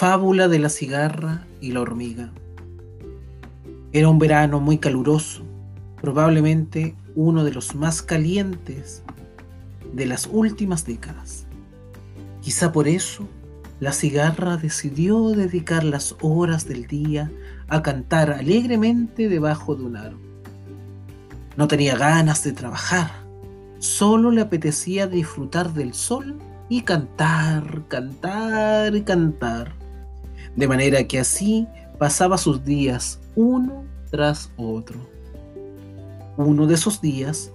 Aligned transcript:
Fábula 0.00 0.48
de 0.48 0.58
la 0.58 0.70
cigarra 0.70 1.44
y 1.60 1.72
la 1.72 1.82
hormiga. 1.82 2.30
Era 3.92 4.08
un 4.08 4.18
verano 4.18 4.58
muy 4.58 4.78
caluroso, 4.78 5.42
probablemente 6.00 6.94
uno 7.14 7.44
de 7.44 7.52
los 7.52 7.74
más 7.74 8.00
calientes 8.00 9.02
de 9.92 10.06
las 10.06 10.26
últimas 10.32 10.86
décadas. 10.86 11.44
Quizá 12.40 12.72
por 12.72 12.88
eso 12.88 13.28
la 13.78 13.92
cigarra 13.92 14.56
decidió 14.56 15.32
dedicar 15.32 15.84
las 15.84 16.16
horas 16.22 16.66
del 16.66 16.86
día 16.86 17.30
a 17.68 17.82
cantar 17.82 18.30
alegremente 18.30 19.28
debajo 19.28 19.74
de 19.74 19.84
un 19.84 19.96
aro. 19.98 20.18
No 21.58 21.68
tenía 21.68 21.94
ganas 21.94 22.42
de 22.42 22.52
trabajar, 22.52 23.10
solo 23.80 24.30
le 24.30 24.40
apetecía 24.40 25.06
disfrutar 25.06 25.74
del 25.74 25.92
sol 25.92 26.38
y 26.70 26.84
cantar, 26.84 27.82
cantar 27.88 28.96
y 28.96 29.02
cantar. 29.02 29.78
De 30.56 30.68
manera 30.68 31.04
que 31.04 31.20
así 31.20 31.66
pasaba 31.98 32.38
sus 32.38 32.64
días 32.64 33.20
uno 33.34 33.84
tras 34.10 34.50
otro. 34.56 34.98
Uno 36.36 36.66
de 36.66 36.74
esos 36.74 37.00
días 37.00 37.52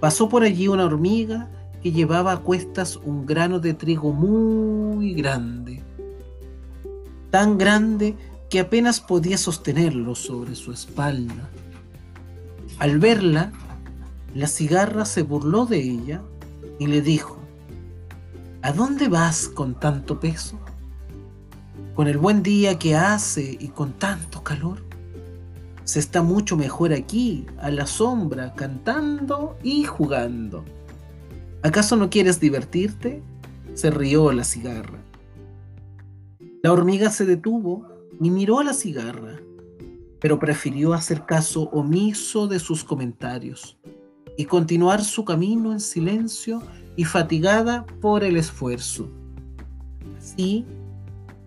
pasó 0.00 0.28
por 0.28 0.42
allí 0.42 0.68
una 0.68 0.84
hormiga 0.84 1.48
que 1.82 1.92
llevaba 1.92 2.32
a 2.32 2.38
cuestas 2.38 2.96
un 2.96 3.26
grano 3.26 3.58
de 3.58 3.74
trigo 3.74 4.12
muy 4.12 5.14
grande, 5.14 5.82
tan 7.30 7.58
grande 7.58 8.16
que 8.48 8.60
apenas 8.60 9.00
podía 9.00 9.36
sostenerlo 9.36 10.14
sobre 10.14 10.54
su 10.54 10.72
espalda. 10.72 11.50
Al 12.78 12.98
verla, 12.98 13.52
la 14.34 14.46
cigarra 14.46 15.04
se 15.04 15.22
burló 15.22 15.66
de 15.66 15.80
ella 15.80 16.22
y 16.78 16.86
le 16.86 17.02
dijo, 17.02 17.38
¿A 18.62 18.72
dónde 18.72 19.08
vas 19.08 19.48
con 19.48 19.74
tanto 19.74 20.20
peso? 20.20 20.58
Con 21.94 22.08
el 22.08 22.16
buen 22.16 22.42
día 22.42 22.78
que 22.78 22.96
hace 22.96 23.56
y 23.60 23.68
con 23.68 23.92
tanto 23.92 24.42
calor. 24.42 24.82
Se 25.84 25.98
está 25.98 26.22
mucho 26.22 26.56
mejor 26.56 26.92
aquí, 26.92 27.44
a 27.58 27.70
la 27.70 27.86
sombra, 27.86 28.54
cantando 28.54 29.58
y 29.62 29.84
jugando. 29.84 30.64
¿Acaso 31.62 31.96
no 31.96 32.08
quieres 32.08 32.40
divertirte? 32.40 33.22
Se 33.74 33.90
rió 33.90 34.32
la 34.32 34.44
cigarra. 34.44 35.00
La 36.62 36.72
hormiga 36.72 37.10
se 37.10 37.26
detuvo 37.26 37.86
y 38.20 38.30
miró 38.30 38.60
a 38.60 38.64
la 38.64 38.72
cigarra, 38.72 39.40
pero 40.18 40.38
prefirió 40.38 40.94
hacer 40.94 41.26
caso 41.26 41.64
omiso 41.72 42.46
de 42.46 42.58
sus 42.58 42.84
comentarios 42.84 43.76
y 44.38 44.46
continuar 44.46 45.04
su 45.04 45.24
camino 45.24 45.72
en 45.72 45.80
silencio 45.80 46.62
y 46.96 47.04
fatigada 47.04 47.84
por 48.00 48.24
el 48.24 48.36
esfuerzo. 48.36 49.10
Así 50.16 50.64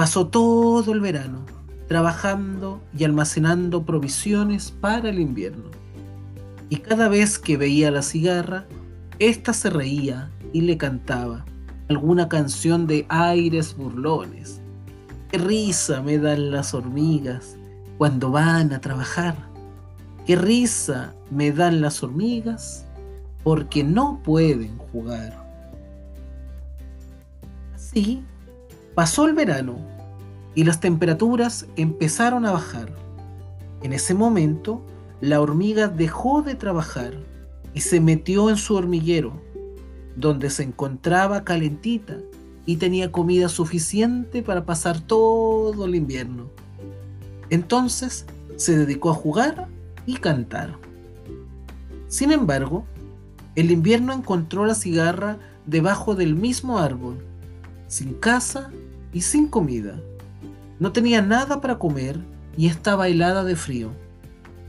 pasó 0.00 0.28
todo 0.28 0.94
el 0.94 1.00
verano, 1.00 1.44
trabajando 1.86 2.80
y 2.96 3.04
almacenando 3.04 3.84
provisiones 3.84 4.70
para 4.70 5.10
el 5.10 5.20
invierno. 5.20 5.64
Y 6.70 6.76
cada 6.76 7.10
vez 7.10 7.38
que 7.38 7.58
veía 7.58 7.90
la 7.90 8.00
cigarra, 8.00 8.64
ésta 9.18 9.52
se 9.52 9.68
reía 9.68 10.30
y 10.54 10.62
le 10.62 10.78
cantaba 10.78 11.44
alguna 11.90 12.30
canción 12.30 12.86
de 12.86 13.04
aires 13.10 13.76
burlones. 13.76 14.62
Qué 15.30 15.36
risa 15.36 16.00
me 16.00 16.16
dan 16.16 16.50
las 16.50 16.72
hormigas 16.72 17.58
cuando 17.98 18.30
van 18.30 18.72
a 18.72 18.80
trabajar. 18.80 19.36
Qué 20.24 20.34
risa 20.34 21.12
me 21.30 21.52
dan 21.52 21.82
las 21.82 22.02
hormigas 22.02 22.86
porque 23.44 23.84
no 23.84 24.22
pueden 24.24 24.78
jugar. 24.78 25.46
Así 27.74 28.24
pasó 28.94 29.26
el 29.26 29.34
verano 29.34 29.89
y 30.54 30.64
las 30.64 30.80
temperaturas 30.80 31.66
empezaron 31.76 32.46
a 32.46 32.52
bajar. 32.52 32.92
En 33.82 33.92
ese 33.92 34.14
momento, 34.14 34.82
la 35.20 35.40
hormiga 35.40 35.88
dejó 35.88 36.42
de 36.42 36.54
trabajar 36.54 37.14
y 37.74 37.80
se 37.80 38.00
metió 38.00 38.50
en 38.50 38.56
su 38.56 38.74
hormiguero, 38.74 39.32
donde 40.16 40.50
se 40.50 40.64
encontraba 40.64 41.44
calentita 41.44 42.18
y 42.66 42.76
tenía 42.76 43.10
comida 43.12 43.48
suficiente 43.48 44.42
para 44.42 44.64
pasar 44.64 45.00
todo 45.00 45.84
el 45.84 45.94
invierno. 45.94 46.50
Entonces 47.48 48.26
se 48.56 48.76
dedicó 48.76 49.10
a 49.10 49.14
jugar 49.14 49.68
y 50.06 50.14
cantar. 50.16 50.76
Sin 52.08 52.32
embargo, 52.32 52.84
el 53.54 53.70
invierno 53.70 54.12
encontró 54.12 54.66
la 54.66 54.74
cigarra 54.74 55.38
debajo 55.66 56.14
del 56.14 56.34
mismo 56.34 56.78
árbol, 56.78 57.18
sin 57.88 58.14
casa 58.14 58.70
y 59.12 59.22
sin 59.22 59.48
comida. 59.48 60.00
No 60.80 60.92
tenía 60.92 61.20
nada 61.20 61.60
para 61.60 61.78
comer 61.78 62.18
y 62.56 62.66
estaba 62.66 63.06
helada 63.08 63.44
de 63.44 63.54
frío. 63.54 63.90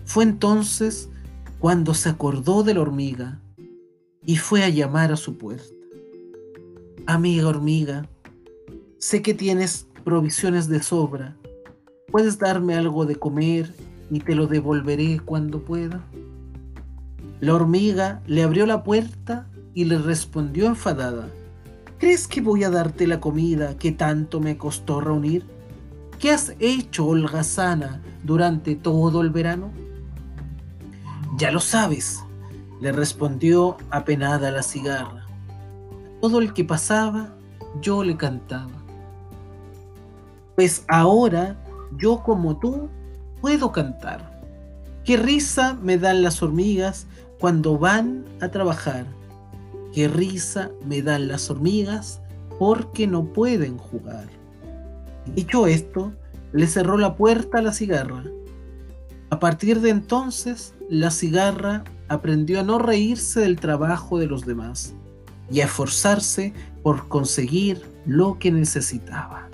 Fue 0.03 0.25
entonces 0.25 1.09
cuando 1.57 1.93
se 1.93 2.09
acordó 2.09 2.63
de 2.63 2.73
la 2.73 2.81
hormiga 2.81 3.39
y 4.25 4.35
fue 4.35 4.63
a 4.63 4.69
llamar 4.69 5.13
a 5.13 5.15
su 5.15 5.37
puerta. 5.37 5.73
Amiga 7.07 7.47
hormiga, 7.47 8.09
sé 8.97 9.21
que 9.21 9.33
tienes 9.33 9.87
provisiones 10.03 10.67
de 10.67 10.83
sobra. 10.83 11.37
¿Puedes 12.11 12.37
darme 12.37 12.75
algo 12.75 13.05
de 13.05 13.15
comer 13.15 13.73
y 14.09 14.19
te 14.19 14.35
lo 14.35 14.47
devolveré 14.47 15.21
cuando 15.23 15.63
pueda? 15.63 16.03
La 17.39 17.55
hormiga 17.55 18.21
le 18.27 18.43
abrió 18.43 18.65
la 18.65 18.83
puerta 18.83 19.47
y 19.73 19.85
le 19.85 19.97
respondió 19.97 20.65
enfadada. 20.65 21.29
¿Crees 21.99 22.27
que 22.27 22.41
voy 22.41 22.65
a 22.65 22.69
darte 22.69 23.07
la 23.07 23.21
comida 23.21 23.77
que 23.77 23.93
tanto 23.93 24.41
me 24.41 24.57
costó 24.57 24.99
reunir? 24.99 25.60
¿Qué 26.21 26.29
has 26.29 26.53
hecho, 26.59 27.07
holgazana, 27.07 27.99
durante 28.23 28.75
todo 28.75 29.21
el 29.21 29.31
verano? 29.31 29.71
Ya 31.35 31.49
lo 31.49 31.59
sabes, 31.59 32.23
le 32.79 32.91
respondió 32.91 33.75
apenada 33.89 34.51
la 34.51 34.61
cigarra. 34.61 35.25
todo 36.21 36.39
el 36.39 36.53
que 36.53 36.63
pasaba, 36.63 37.33
yo 37.81 38.03
le 38.03 38.15
cantaba. 38.17 38.69
Pues 40.55 40.85
ahora, 40.89 41.57
yo 41.97 42.21
como 42.21 42.55
tú, 42.59 42.87
puedo 43.41 43.71
cantar. 43.71 44.39
Qué 45.03 45.17
risa 45.17 45.73
me 45.81 45.97
dan 45.97 46.21
las 46.21 46.43
hormigas 46.43 47.07
cuando 47.39 47.79
van 47.79 48.25
a 48.41 48.49
trabajar. 48.49 49.07
Qué 49.91 50.07
risa 50.07 50.69
me 50.85 51.01
dan 51.01 51.27
las 51.27 51.49
hormigas 51.49 52.21
porque 52.59 53.07
no 53.07 53.25
pueden 53.25 53.79
jugar. 53.79 54.40
Dicho 55.25 55.67
esto, 55.67 56.13
le 56.51 56.67
cerró 56.67 56.97
la 56.97 57.15
puerta 57.15 57.59
a 57.59 57.61
la 57.61 57.73
cigarra. 57.73 58.23
A 59.29 59.39
partir 59.39 59.79
de 59.79 59.89
entonces, 59.89 60.73
la 60.89 61.11
cigarra 61.11 61.83
aprendió 62.09 62.59
a 62.59 62.63
no 62.63 62.79
reírse 62.79 63.39
del 63.39 63.59
trabajo 63.59 64.19
de 64.19 64.27
los 64.27 64.45
demás 64.45 64.93
y 65.49 65.61
a 65.61 65.65
esforzarse 65.65 66.53
por 66.83 67.07
conseguir 67.07 67.81
lo 68.05 68.37
que 68.39 68.51
necesitaba. 68.51 69.49